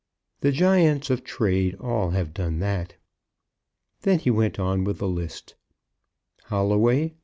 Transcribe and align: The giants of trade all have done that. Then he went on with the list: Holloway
The 0.39 0.51
giants 0.51 1.11
of 1.11 1.23
trade 1.23 1.75
all 1.75 2.09
have 2.09 2.33
done 2.33 2.57
that. 2.57 2.95
Then 4.01 4.17
he 4.17 4.31
went 4.31 4.57
on 4.57 4.83
with 4.83 4.97
the 4.97 5.07
list: 5.07 5.53
Holloway 6.45 7.13